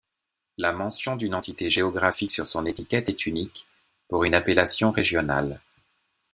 [0.57, 3.67] La mention d'une entité géographique sur son étiquette est unique
[4.07, 5.61] pour une appellation régionale.